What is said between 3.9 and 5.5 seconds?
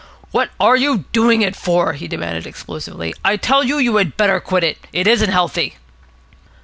had better quit it. It isn't